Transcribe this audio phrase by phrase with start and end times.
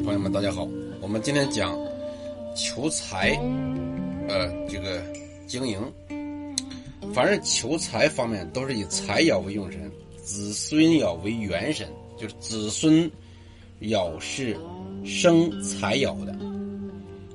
[0.00, 0.68] 朋友们，大家好。
[1.00, 1.76] 我们今天讲
[2.54, 3.36] 求财，
[4.28, 5.02] 呃，这个
[5.46, 5.80] 经营，
[7.12, 9.90] 凡是求财方面都是以财爻为用神，
[10.22, 13.10] 子孙爻为元神，就是子孙
[13.80, 14.56] 爻是
[15.04, 16.32] 生财爻的，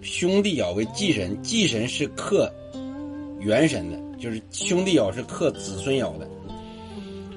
[0.00, 2.52] 兄弟爻为忌神，忌神是克
[3.40, 6.28] 元神的，就是兄弟爻是克子孙爻的。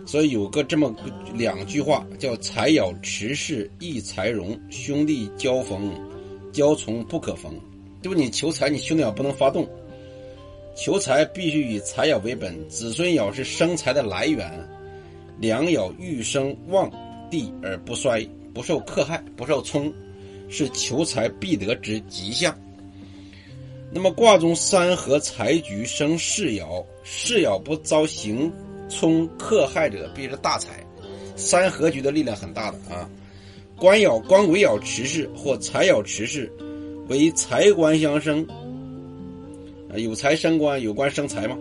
[0.07, 0.95] 所以有个这么
[1.33, 5.91] 两句话，叫“财爻持世易财荣，兄弟交逢
[6.53, 7.53] 交从不可逢”。
[8.01, 9.67] 就是你求财，你兄弟爻不能发动。
[10.77, 14.49] 求财必须以财爻为本，子孙爻是生财的来源。
[15.39, 16.89] 良爻欲生旺
[17.29, 19.93] 地而不衰，不受克害，不受冲，
[20.47, 22.57] 是求财必得之吉象。
[23.91, 28.49] 那么卦中三合财局生世爻，世爻不遭刑。
[28.89, 30.85] 冲克害者必是大财，
[31.35, 33.09] 三合局的力量很大的啊。
[33.75, 36.51] 官爻官鬼爻持事或财爻持事，
[37.09, 38.43] 为财官相生。
[39.89, 41.57] 啊，有财生官，有官生财嘛。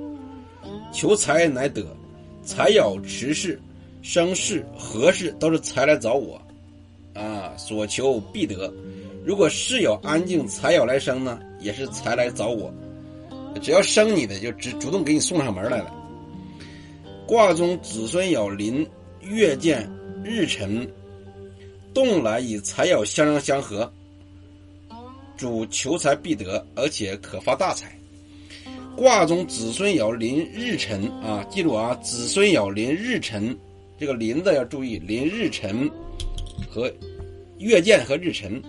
[0.92, 1.84] 求财乃得，
[2.42, 3.60] 财爻持世
[4.02, 6.40] 生世合事都是财来找我，
[7.12, 8.72] 啊，所求必得。
[9.24, 12.72] 如果世爻安静，财爻来生呢，也是财来找我。
[13.60, 15.92] 只要生你的，就主主动给你送上门来了。
[17.26, 18.86] 卦中子孙爻临
[19.20, 19.90] 月见
[20.22, 20.88] 日辰，
[21.92, 23.92] 动来与财爻相生相合，
[25.36, 27.98] 主求财必得，而且可发大财。
[28.96, 33.58] 卦中子孙爻临日辰啊，记住啊，子孙爻临日辰，
[33.98, 35.90] 这个临的要注意，临日辰
[36.70, 36.88] 和
[37.58, 38.62] 月见和日辰，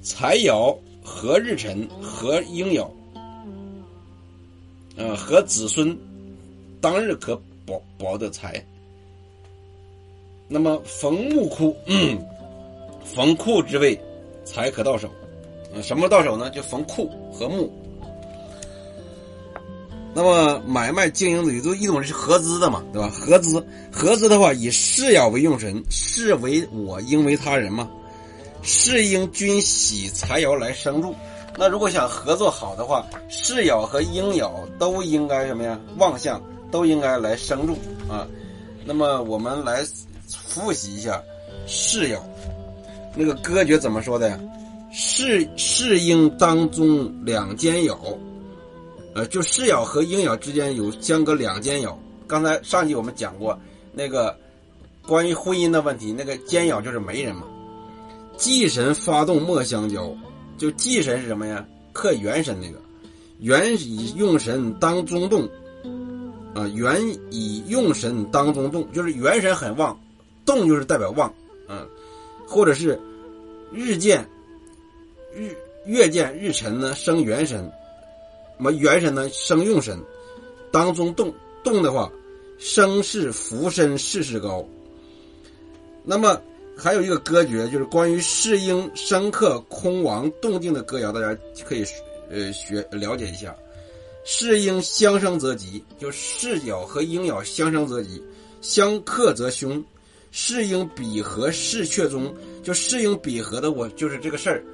[0.00, 2.90] 财爻和日辰和应爻。
[5.00, 5.96] 呃，和子孙
[6.78, 7.34] 当日可
[7.64, 8.62] 保保得财。
[10.46, 11.74] 那么逢木库，
[13.02, 13.98] 逢库之位，
[14.44, 15.08] 财可到手。
[15.72, 16.50] 呃，什么到手呢？
[16.50, 17.72] 就逢库和木。
[20.12, 23.08] 那么买卖经营里都一种是合资的嘛，对吧？
[23.08, 27.90] 合资，合资的话以事爻为用神，事为我，应为他人嘛。
[28.60, 31.14] 世应君喜财爻来生入。
[31.56, 35.78] 那如果想合作好的话，世友和鹰友都应该什么呀？
[35.98, 36.40] 望相
[36.70, 37.74] 都应该来生入
[38.08, 38.26] 啊。
[38.84, 39.84] 那么我们来
[40.28, 41.22] 复习一下
[41.66, 42.18] 世友，
[43.14, 44.40] 那个歌诀怎么说的呀？
[44.92, 47.96] 世世应当中两间爻，
[49.14, 51.94] 呃，就世友和鹰友之间有相隔两间爻。
[52.26, 53.58] 刚才上集我们讲过
[53.92, 54.36] 那个
[55.06, 57.42] 关于婚姻的问题，那个间友就是媒人嘛。
[58.36, 60.10] 祭神发动莫相交。
[60.60, 61.66] 就忌神是什么呀？
[61.94, 62.78] 克元神那个，
[63.38, 65.48] 元以用神当中动，
[66.54, 67.00] 啊，元
[67.30, 69.98] 以用神当中动，就是元神很旺，
[70.44, 71.32] 动就是代表旺，
[71.66, 71.88] 嗯，
[72.46, 73.00] 或者是
[73.72, 74.28] 日见
[75.34, 75.56] 日
[75.86, 77.72] 月见日辰呢生元神，
[78.58, 79.98] 那么元神呢生用神，
[80.70, 81.32] 当中动
[81.64, 82.12] 动的话，
[82.58, 84.62] 生是福身事事高，
[86.04, 86.38] 那么。
[86.82, 91.84] 还有一个歌诀，就是关于世应生克空亡动静的歌谣，大家可以
[92.30, 93.54] 呃学了解一下。
[94.24, 98.22] 世应相生则吉，就世爻和阴爻相生则吉，
[98.62, 99.82] 相克则凶。
[100.30, 102.32] 世应比合世却中，
[102.62, 104.64] 就世应比合的我就是这个事儿，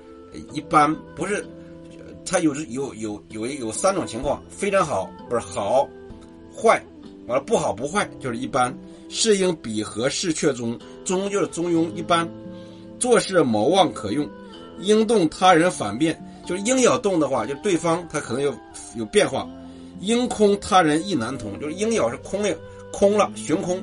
[0.53, 1.45] 一般不是，
[2.25, 5.89] 它有有有有有三种情况，非常好不是好，
[6.55, 6.81] 坏，
[7.27, 8.73] 完了不好不坏就是一般。
[9.09, 12.29] 适应比合世却中，中就是中庸一般，
[12.99, 14.29] 做事谋望可用，
[14.81, 18.55] 应动他人反变，就是应要动的话，就对方他可能有
[18.97, 19.49] 有变化，
[20.01, 22.57] 应空他人亦难同，就是应要是空了
[22.93, 23.79] 空了悬空，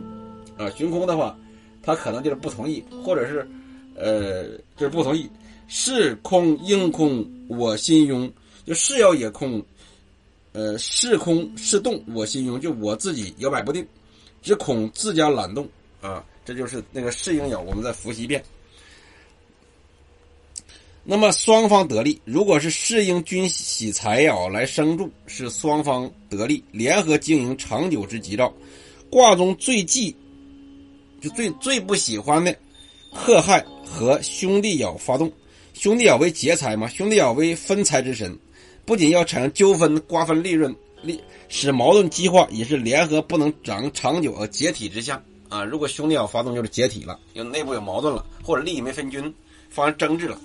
[0.58, 1.38] 啊悬空的话，
[1.82, 3.48] 他可能就是不同意，或者是
[3.96, 4.44] 呃
[4.76, 5.30] 就是不同意，
[5.68, 8.30] 是空应空我心庸，
[8.66, 9.64] 就是要也空，
[10.52, 13.86] 呃是空是动我心庸，就我自己摇摆不定。
[14.44, 15.68] 只恐自家懒动
[16.02, 18.44] 啊，这就是那个适应爻，我们再复习一遍。
[21.06, 28.54] 那么双方得利，如果是适应均喜财爻来生助，是双方得利，联合经营长久之吉兆。
[29.10, 30.16] 卦中最忌，
[31.22, 32.56] 就最最不喜欢的
[33.14, 35.32] 克害和兄弟爻发动。
[35.74, 38.38] 兄弟爻为劫财嘛，兄弟爻为分财之神，
[38.86, 40.74] 不仅要产生纠纷、瓜分利润。
[41.04, 45.64] 力使矛盾激化，也是联合不能长长久而解体之下啊！
[45.64, 49.32] 如果兄弟要发动，就是解体了，有内部有矛盾了，或者利益没分均，
[49.70, 50.40] 发生争执了。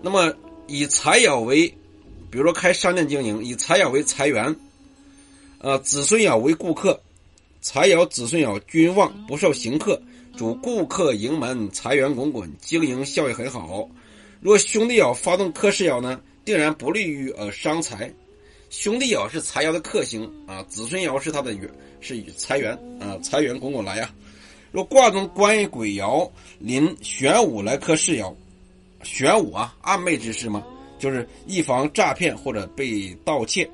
[0.00, 0.32] 那么
[0.66, 1.66] 以财爻为，
[2.30, 4.54] 比如说开商店经营，以财爻为财源，
[5.58, 6.98] 呃，子孙爻为顾客，
[7.60, 10.00] 财爻子孙爻均旺，不受刑克，
[10.36, 13.88] 主顾客盈门，财源滚滚，经营效益很好。
[14.40, 18.12] 若兄弟爻发动克氏爻呢，定然不利于呃伤财。
[18.76, 24.10] 兄弟爻是财爻的克星啊，子孙爻是它的源，是财源啊，财源滚滚来呀。
[24.72, 26.28] 若卦中关于鬼爻
[26.58, 28.34] 临玄武来克世爻，
[29.04, 30.62] 玄武啊，暗昧之事嘛，
[30.98, 33.70] 就是预防诈骗或者被盗窃。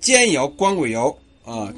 [0.00, 1.72] 奸爻官鬼爻啊，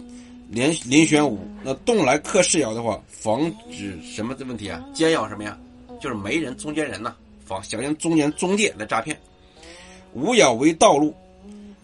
[0.48, 4.82] 临临玄武，那动来克世爻的话，防止什么的问题啊？
[4.94, 5.56] 奸爻什么呀？
[6.00, 7.14] 就是媒人、中间人呐，
[7.44, 9.16] 防小心中间中介来诈骗。
[10.14, 11.14] 无爻为道路，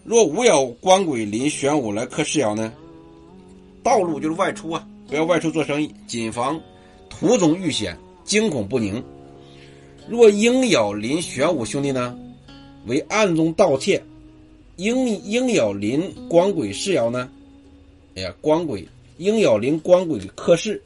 [0.05, 2.71] 若无有官鬼临玄武来克世爻呢？
[3.81, 4.87] 道路就是外出啊。
[5.07, 6.61] 不要外出做生意，谨防
[7.09, 9.03] 途中遇险，惊恐不宁。
[10.07, 12.15] 若鹰咬临玄武兄弟呢，
[12.85, 13.99] 为暗中盗窃；
[14.75, 17.27] 鹰鹰咬临光鬼世爻呢，
[18.15, 18.87] 哎呀，光鬼
[19.17, 20.79] 鹰咬临光鬼克世，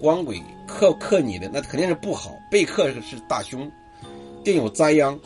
[0.00, 3.70] 光鬼克克你的那肯定是不好，被克是大凶，
[4.42, 5.18] 定有灾殃。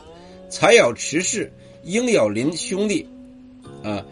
[0.48, 1.52] 财咬持世，
[1.84, 3.08] 鹰咬邻兄弟，
[3.82, 4.04] 啊。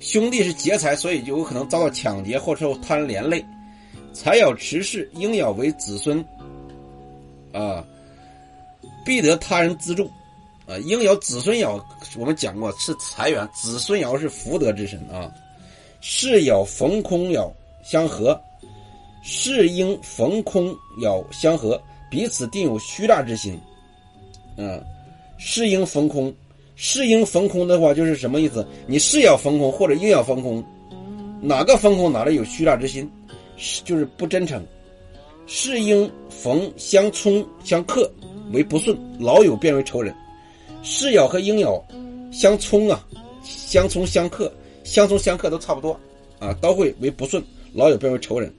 [0.00, 3.44] 兄弟是劫财，所以就有可能遭到抢劫或受他人连累。
[4.12, 6.24] 财爻持世，应咬为子孙，
[7.52, 7.84] 啊，
[9.04, 10.08] 必得他人资助。
[10.68, 11.82] 啊，应爻子孙爻，
[12.16, 15.28] 我们讲过是财源，子孙爻是福德之神啊。
[16.00, 17.50] 世爻逢空爻
[17.82, 18.40] 相合，
[19.24, 23.58] 世应逢空爻相合，彼此定有虚诈之心。
[24.56, 24.80] 嗯，
[25.38, 26.32] 世应逢空。
[26.80, 28.64] 是应逢空的话，就是什么意思？
[28.86, 30.64] 你是要逢空，或者硬要逢空，
[31.42, 33.10] 哪个逢空哪里有虚诈之心，
[33.56, 34.64] 是就是不真诚。
[35.48, 38.08] 是应逢相冲相克
[38.52, 40.14] 为不顺，老友变为仇人。
[40.84, 41.84] 是咬和应咬
[42.30, 43.04] 相冲啊，
[43.42, 44.52] 相冲相克，
[44.84, 45.98] 相冲相克都差不多
[46.38, 47.42] 啊，都会为不顺，
[47.72, 48.54] 老友变为仇人。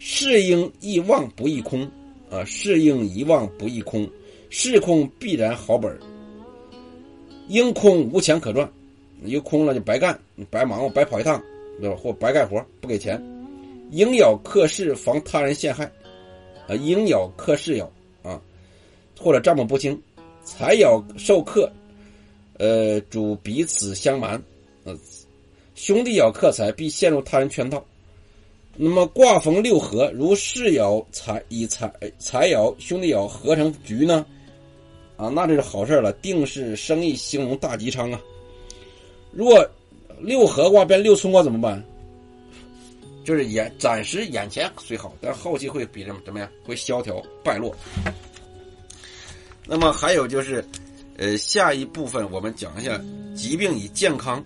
[0.00, 1.88] 是应一旺不易空
[2.28, 4.10] 啊，是应一旺不易空，
[4.48, 6.00] 是空必然好本儿
[7.50, 8.70] 应空无钱可赚，
[9.24, 10.16] 一空了就白干，
[10.50, 11.42] 白忙活，白跑一趟，
[11.80, 11.96] 对吧？
[12.00, 13.20] 或白干活不给钱。
[13.90, 15.84] 应咬克事防他人陷害，
[16.68, 17.90] 啊，应咬克事咬
[18.22, 18.40] 啊，
[19.18, 20.00] 或者账目不清。
[20.44, 21.70] 财咬受克，
[22.56, 24.40] 呃，主彼此相瞒，
[24.84, 24.96] 呃，
[25.74, 27.84] 兄弟咬克财必陷入他人圈套。
[28.76, 34.24] 那么卦逢六合，如世爻财以财财爻兄弟爻合成局呢？
[35.20, 38.18] 啊，那这是好事了，定是生意兴隆大吉昌啊！
[39.30, 39.68] 若
[40.18, 41.84] 六合卦变六冲卦怎么办？
[43.22, 46.48] 就是眼暂时眼前虽好，但后期会比什么怎么样？
[46.64, 47.76] 会萧条败落。
[49.66, 50.64] 那么还有就是，
[51.18, 52.98] 呃，下一部分我们讲一下
[53.36, 54.42] 疾病与健康。